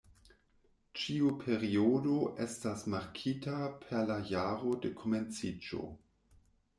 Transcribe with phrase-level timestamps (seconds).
[0.99, 2.15] Ĉiu periodo
[2.45, 5.83] estas markita per la jaro de komenciĝo.